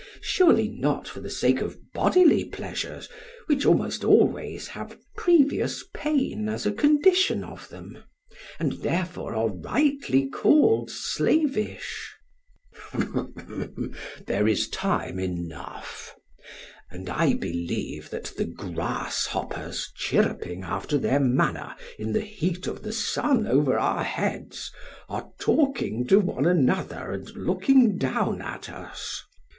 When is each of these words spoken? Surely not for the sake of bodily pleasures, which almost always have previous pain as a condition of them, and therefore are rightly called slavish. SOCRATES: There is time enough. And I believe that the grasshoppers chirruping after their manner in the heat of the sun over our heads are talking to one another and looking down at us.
Surely 0.21 0.67
not 0.67 1.07
for 1.07 1.19
the 1.19 1.29
sake 1.29 1.61
of 1.61 1.77
bodily 1.93 2.43
pleasures, 2.43 3.07
which 3.45 3.67
almost 3.67 4.03
always 4.03 4.69
have 4.69 4.97
previous 5.15 5.83
pain 5.93 6.49
as 6.49 6.65
a 6.65 6.71
condition 6.71 7.43
of 7.43 7.69
them, 7.69 7.99
and 8.57 8.71
therefore 8.81 9.35
are 9.35 9.49
rightly 9.49 10.27
called 10.27 10.89
slavish. 10.89 12.15
SOCRATES: 12.91 13.93
There 14.25 14.47
is 14.47 14.69
time 14.69 15.19
enough. 15.19 16.15
And 16.89 17.07
I 17.07 17.33
believe 17.35 18.09
that 18.09 18.33
the 18.35 18.45
grasshoppers 18.45 19.91
chirruping 19.95 20.63
after 20.63 20.97
their 20.97 21.19
manner 21.19 21.75
in 21.99 22.11
the 22.13 22.21
heat 22.21 22.65
of 22.65 22.81
the 22.81 22.91
sun 22.91 23.45
over 23.45 23.77
our 23.77 24.03
heads 24.03 24.71
are 25.07 25.29
talking 25.39 26.07
to 26.07 26.19
one 26.19 26.47
another 26.47 27.11
and 27.11 27.29
looking 27.35 27.99
down 27.99 28.41
at 28.41 28.67
us. 28.67 29.21